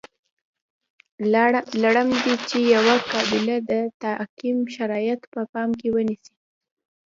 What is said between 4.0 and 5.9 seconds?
تعقیم شرایط په پام کې